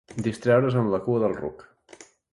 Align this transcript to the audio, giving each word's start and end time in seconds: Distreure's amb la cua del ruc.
Distreure's 0.27 0.77
amb 0.81 0.93
la 0.95 1.01
cua 1.09 1.21
del 1.25 1.37
ruc. 1.43 1.63